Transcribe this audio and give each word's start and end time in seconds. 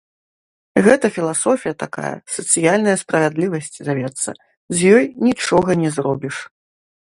Гэта 0.85 1.05
філасофія 1.17 1.73
такая, 1.83 2.13
сацыяльная 2.37 2.97
справядлівасць 3.03 3.69
завецца, 3.91 4.29
з 4.79 4.97
ёй 4.97 5.03
нічога 5.29 5.71
не 5.87 5.97
зробіш. 6.01 6.35